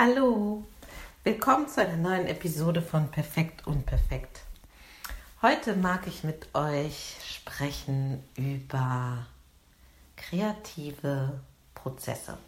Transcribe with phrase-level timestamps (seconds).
[0.00, 0.64] Hallo,
[1.24, 4.42] willkommen zu einer neuen Episode von Perfekt und Perfekt.
[5.42, 9.26] Heute mag ich mit euch sprechen über
[10.14, 11.40] kreative
[11.74, 12.38] Prozesse.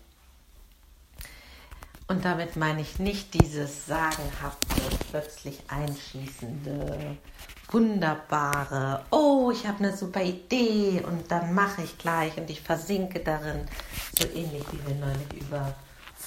[2.06, 4.80] Und damit meine ich nicht dieses sagenhafte,
[5.10, 7.16] plötzlich einschießende,
[7.68, 13.18] wunderbare, oh, ich habe eine super Idee und dann mache ich gleich und ich versinke
[13.18, 13.66] darin,
[14.16, 15.74] so ähnlich wie wir neulich über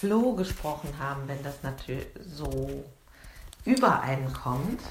[0.04, 2.84] Flow gesprochen haben, wenn das natürlich so
[3.64, 4.82] übereinkommt.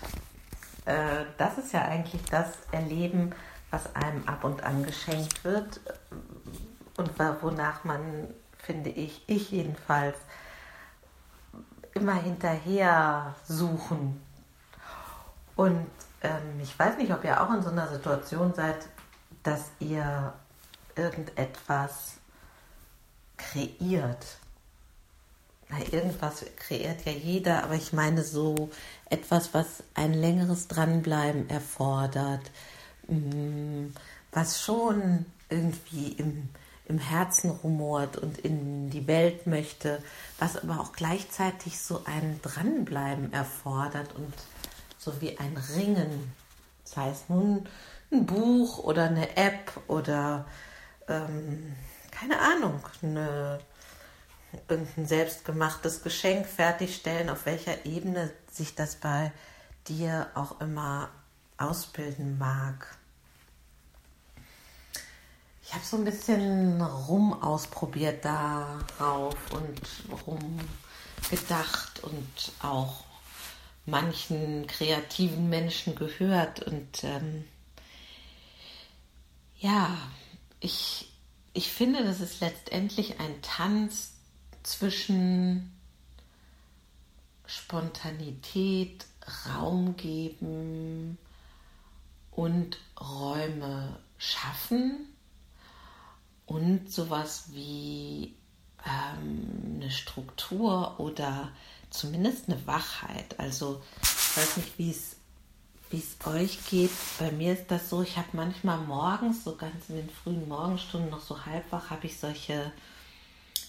[0.86, 3.34] Äh, das ist ja eigentlich das Erleben,
[3.70, 5.80] was einem ab und an geschenkt wird
[6.96, 7.10] und
[7.42, 10.16] wonach man, finde ich, ich jedenfalls,
[11.92, 14.18] immer hinterher suchen.
[15.56, 15.90] Und
[16.22, 18.88] ähm, ich weiß nicht, ob ihr auch in so einer Situation seid,
[19.42, 20.32] dass ihr
[20.96, 22.14] irgendetwas
[23.36, 24.38] kreiert.
[25.72, 28.70] Na, irgendwas kreiert ja jeder, aber ich meine so
[29.10, 32.50] etwas, was ein längeres Dranbleiben erfordert,
[33.08, 33.86] mm,
[34.32, 36.48] was schon irgendwie im
[36.86, 40.02] im Herzen rumort und in die Welt möchte,
[40.38, 44.34] was aber auch gleichzeitig so ein Dranbleiben erfordert und
[44.98, 46.32] so wie ein Ringen.
[46.84, 47.66] Das heißt nun
[48.10, 50.44] ein Buch oder eine App oder
[51.08, 51.74] ähm,
[52.10, 53.60] keine Ahnung, eine,
[54.68, 59.32] irgendein selbstgemachtes Geschenk fertigstellen, auf welcher Ebene sich das bei
[59.88, 61.10] dir auch immer
[61.56, 62.98] ausbilden mag
[65.72, 69.80] ich habe so ein bisschen rum ausprobiert darauf und
[70.26, 70.60] rum
[71.30, 73.04] gedacht und auch
[73.86, 76.62] manchen kreativen Menschen gehört.
[76.62, 77.44] Und ähm,
[79.60, 79.96] ja,
[80.60, 81.10] ich,
[81.54, 84.11] ich finde, das ist letztendlich ein Tanz
[84.62, 85.72] zwischen
[87.46, 89.04] Spontanität,
[89.46, 91.18] Raum geben
[92.30, 95.08] und Räume schaffen
[96.46, 98.34] und sowas wie
[98.86, 101.50] ähm, eine Struktur oder
[101.90, 103.38] zumindest eine Wachheit.
[103.38, 105.16] Also ich weiß nicht, wie es
[105.90, 106.90] wie es euch geht.
[107.18, 111.10] Bei mir ist das so, ich habe manchmal morgens, so ganz in den frühen Morgenstunden,
[111.10, 112.72] noch so halb wach, habe ich solche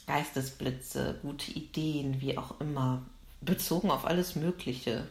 [0.06, 3.04] Geistesblitze, gute Ideen, wie auch immer,
[3.42, 5.08] bezogen auf alles Mögliche.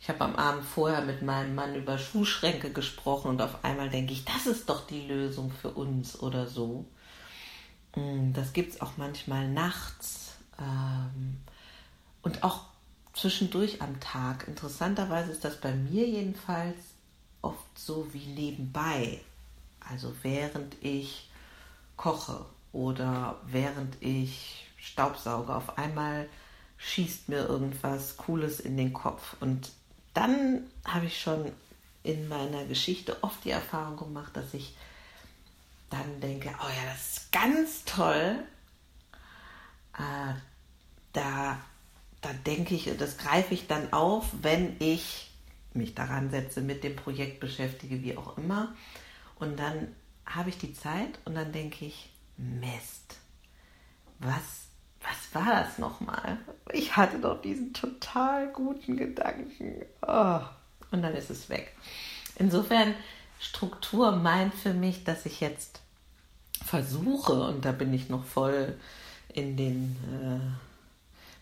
[0.00, 4.12] Ich habe am Abend vorher mit meinem Mann über Schuhschränke gesprochen und auf einmal denke
[4.12, 6.86] ich, das ist doch die Lösung für uns oder so.
[7.96, 11.38] Mm, das gibt es auch manchmal nachts ähm,
[12.22, 12.60] und auch
[13.12, 14.46] zwischendurch am Tag.
[14.48, 16.78] Interessanterweise ist das bei mir jedenfalls
[17.42, 19.20] oft so wie nebenbei.
[19.80, 21.28] Also während ich
[21.96, 26.28] koche oder während ich Staubsauge, auf einmal
[26.78, 29.36] schießt mir irgendwas Cooles in den Kopf.
[29.40, 29.70] Und
[30.14, 31.52] dann habe ich schon
[32.02, 34.74] in meiner Geschichte oft die Erfahrung gemacht, dass ich
[35.90, 38.42] dann denke, oh ja, das ist ganz toll.
[39.98, 40.34] Äh,
[41.12, 41.58] da,
[42.20, 45.30] da denke ich, das greife ich dann auf, wenn ich
[45.74, 48.74] mich daran setze, mit dem Projekt beschäftige, wie auch immer.
[49.38, 49.94] Und dann
[50.26, 52.09] habe ich die Zeit und dann denke ich,
[52.40, 53.16] Mist,
[54.18, 54.60] was
[55.02, 56.38] was war das nochmal?
[56.72, 59.84] Ich hatte doch diesen total guten Gedanken.
[60.06, 60.40] Oh.
[60.90, 61.74] Und dann ist es weg.
[62.36, 62.94] Insofern,
[63.38, 65.80] Struktur meint für mich, dass ich jetzt
[66.64, 68.76] versuche, und da bin ich noch voll
[69.32, 70.40] in den äh,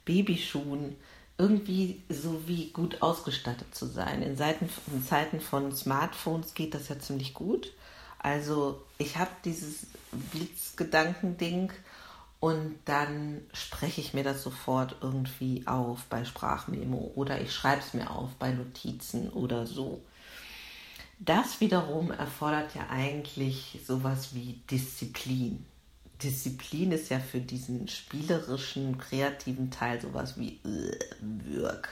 [0.05, 0.97] Babyschuhen,
[1.39, 4.23] irgendwie so wie gut ausgestattet zu sein.
[4.23, 7.73] In, Seiten, in Zeiten von Smartphones geht das ja ziemlich gut.
[8.19, 9.87] Also ich habe dieses
[10.33, 11.73] Blitzgedankending
[12.41, 17.95] und dann spreche ich mir das sofort irgendwie auf bei Sprachmemo oder ich schreibe es
[17.95, 20.03] mir auf bei Notizen oder so.
[21.21, 25.65] Das wiederum erfordert ja eigentlich sowas wie Disziplin.
[26.23, 31.89] Disziplin ist ja für diesen spielerischen, kreativen Teil sowas wie äh, Wirk.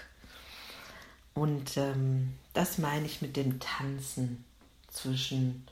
[1.35, 4.45] Und ähm, das meine ich mit dem Tanzen
[4.91, 5.67] zwischen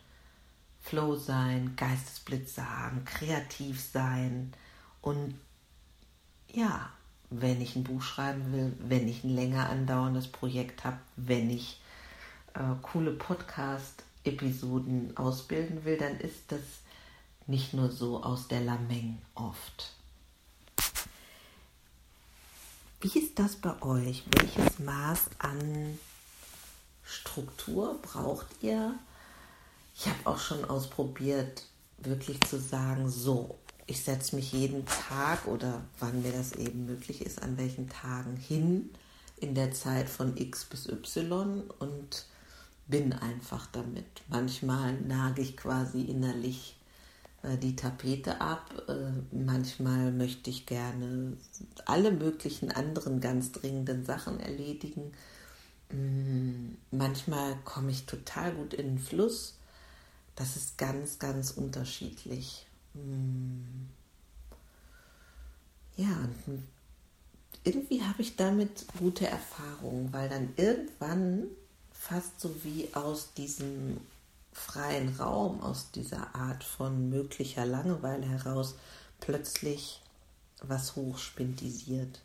[0.94, 4.52] Flow sein, Geistesblitz sagen, kreativ sein,
[5.02, 5.34] und
[6.52, 6.88] ja,
[7.30, 11.80] wenn ich ein Buch schreiben will, wenn ich ein länger andauerndes Projekt habe, wenn ich
[12.54, 16.60] äh, coole Podcast-Episoden ausbilden will, dann ist das
[17.48, 19.94] nicht nur so aus der Lameng oft.
[23.00, 24.22] Wie ist das bei euch?
[24.30, 25.98] Welches Maß an
[27.02, 28.94] Struktur braucht ihr?
[29.96, 31.64] Ich habe auch schon ausprobiert,
[31.98, 37.24] wirklich zu sagen, so, ich setze mich jeden Tag oder wann mir das eben möglich
[37.24, 38.90] ist, an welchen Tagen hin
[39.36, 42.26] in der Zeit von X bis Y und
[42.86, 44.22] bin einfach damit.
[44.28, 46.76] Manchmal nage ich quasi innerlich
[47.42, 48.70] äh, die Tapete ab.
[48.88, 51.36] Äh, manchmal möchte ich gerne
[51.86, 55.12] alle möglichen anderen ganz dringenden Sachen erledigen.
[55.90, 59.58] Mm, manchmal komme ich total gut in den Fluss.
[60.36, 62.66] Das ist ganz, ganz unterschiedlich.
[62.94, 63.88] Mm.
[65.96, 66.28] Ja,
[67.62, 71.46] irgendwie habe ich damit gute Erfahrungen, weil dann irgendwann
[71.92, 74.00] fast so wie aus diesem
[74.52, 78.74] freien Raum, aus dieser Art von möglicher Langeweile heraus
[79.20, 80.02] plötzlich
[80.62, 82.20] was hochspintisiert.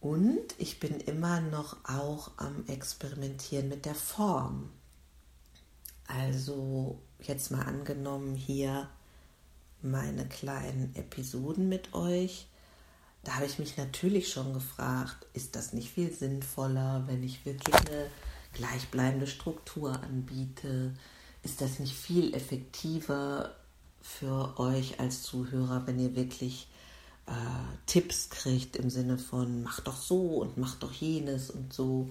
[0.00, 4.70] Und ich bin immer noch auch am Experimentieren mit der Form.
[6.06, 8.88] Also jetzt mal angenommen hier
[9.82, 12.46] meine kleinen Episoden mit euch.
[13.22, 17.74] Da habe ich mich natürlich schon gefragt, ist das nicht viel sinnvoller, wenn ich wirklich
[17.74, 18.10] eine
[18.52, 20.94] gleichbleibende Struktur anbiete?
[21.42, 23.54] Ist das nicht viel effektiver
[24.00, 26.68] für euch als Zuhörer, wenn ihr wirklich
[27.26, 27.32] äh,
[27.86, 32.10] Tipps kriegt im Sinne von mach doch so und mach doch jenes und so?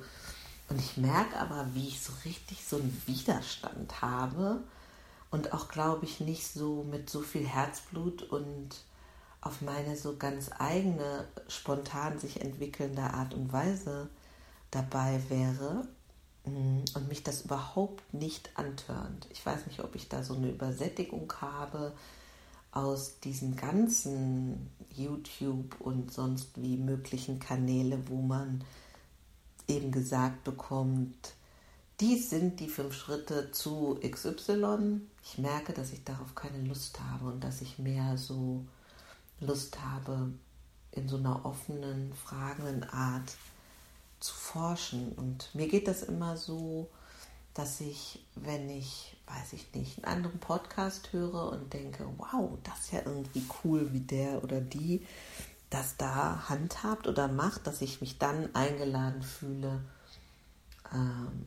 [0.69, 4.63] Und ich merke aber, wie ich so richtig so einen Widerstand habe
[5.29, 8.69] und auch, glaube ich, nicht so mit so viel Herzblut und
[9.41, 14.09] auf meine so ganz eigene, spontan sich entwickelnde Art und Weise
[14.71, 15.87] dabei wäre
[16.45, 19.27] mm, und mich das überhaupt nicht antörnt.
[19.31, 21.93] Ich weiß nicht, ob ich da so eine Übersättigung habe
[22.71, 28.63] aus diesen ganzen YouTube und sonst wie möglichen Kanäle, wo man
[29.67, 31.33] eben gesagt bekommt,
[31.99, 35.01] dies sind die fünf Schritte zu XY.
[35.23, 38.65] Ich merke, dass ich darauf keine Lust habe und dass ich mehr so
[39.39, 40.31] Lust habe,
[40.91, 43.35] in so einer offenen, fragenden Art
[44.19, 45.11] zu forschen.
[45.13, 46.89] Und mir geht das immer so,
[47.53, 52.79] dass ich, wenn ich, weiß ich nicht, einen anderen Podcast höre und denke, wow, das
[52.79, 55.05] ist ja irgendwie cool, wie der oder die
[55.73, 59.81] das da handhabt oder macht, dass ich mich dann eingeladen fühle,
[60.93, 61.45] ähm,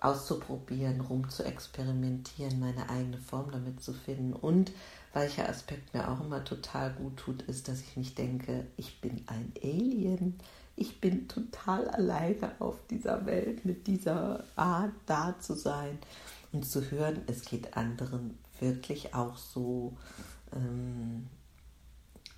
[0.00, 4.32] auszuprobieren, rum zu experimentieren, meine eigene Form damit zu finden.
[4.32, 4.72] Und
[5.12, 9.22] welcher Aspekt mir auch immer total gut tut, ist, dass ich nicht denke, ich bin
[9.26, 10.38] ein Alien.
[10.74, 15.98] Ich bin total alleine auf dieser Welt mit dieser Art da zu sein
[16.52, 19.94] und zu hören, es geht anderen wirklich auch so.
[20.54, 21.28] Ähm,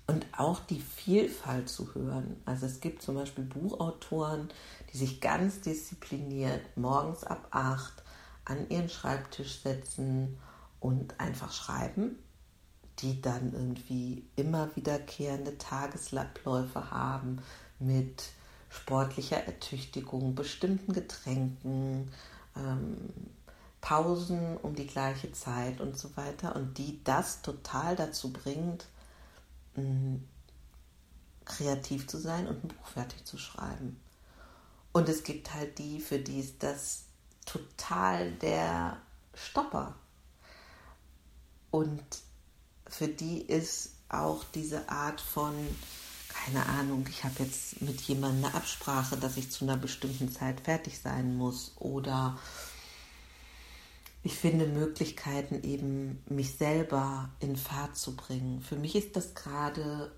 [0.09, 2.41] und auch die Vielfalt zu hören.
[2.43, 4.49] Also es gibt zum Beispiel Buchautoren,
[4.91, 8.01] die sich ganz diszipliniert morgens ab acht
[8.43, 10.39] an ihren Schreibtisch setzen
[10.79, 12.17] und einfach schreiben,
[12.99, 17.43] die dann irgendwie immer wiederkehrende Tagesabläufe haben
[17.77, 18.23] mit
[18.69, 22.11] sportlicher Ertüchtigung, bestimmten Getränken,
[22.57, 22.97] ähm,
[23.79, 28.87] Pausen um die gleiche Zeit und so weiter und die das total dazu bringt,
[31.45, 33.99] kreativ zu sein und ein Buch fertig zu schreiben.
[34.91, 37.03] Und es gibt halt die, für die ist das
[37.45, 38.97] total der
[39.33, 39.95] Stopper.
[41.71, 42.03] Und
[42.87, 45.53] für die ist auch diese Art von,
[46.29, 50.61] keine Ahnung, ich habe jetzt mit jemandem eine Absprache, dass ich zu einer bestimmten Zeit
[50.61, 52.39] fertig sein muss oder
[54.21, 58.61] ich finde Möglichkeiten eben, mich selber in Fahrt zu bringen.
[58.61, 60.11] Für mich ist das gerade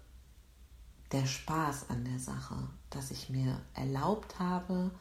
[1.12, 2.55] der Spaß an der Sache,
[2.89, 4.91] dass ich mir erlaubt habe,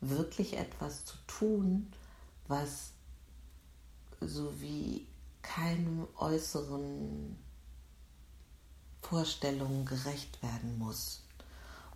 [0.00, 1.92] wirklich etwas zu tun,
[2.48, 2.92] was
[4.20, 5.06] so wie
[5.40, 7.36] keinem äußeren
[9.00, 11.24] Vorstellungen gerecht werden muss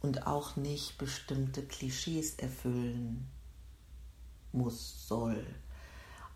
[0.01, 3.29] und auch nicht bestimmte Klischees erfüllen
[4.53, 5.45] muss, soll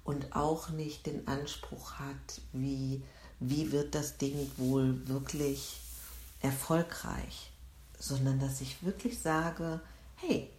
[0.05, 3.03] und auch nicht den Anspruch hat, wie,
[3.39, 5.81] wie wird das Ding wohl wirklich
[6.41, 7.51] erfolgreich,
[7.99, 9.81] sondern dass ich wirklich sage,
[10.17, 10.51] hey,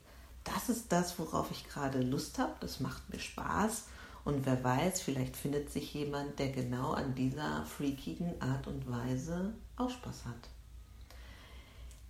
[0.44, 3.84] das ist das, worauf ich gerade Lust habe, das macht mir Spaß
[4.24, 9.54] und wer weiß, vielleicht findet sich jemand, der genau an dieser freakigen Art und Weise
[9.76, 10.50] auch Spaß hat.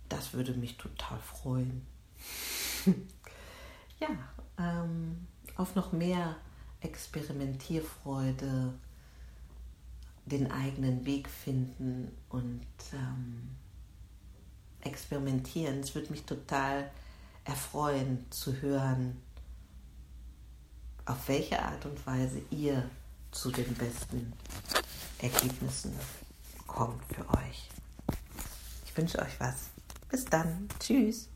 [0.08, 1.86] Das würde mich total freuen.
[3.98, 4.08] ja,
[4.58, 6.36] ähm, auf noch mehr
[6.82, 8.74] Experimentierfreude,
[10.26, 13.50] den eigenen Weg finden und ähm,
[14.80, 15.80] experimentieren.
[15.80, 16.90] Es würde mich total
[17.44, 19.20] erfreuen zu hören,
[21.04, 22.88] auf welche Art und Weise ihr
[23.32, 24.32] zu den besten
[25.18, 25.92] Ergebnissen
[26.66, 27.68] kommt für euch.
[28.84, 29.70] Ich wünsche euch was.
[30.08, 30.68] Bis dann.
[30.78, 31.31] Tschüss.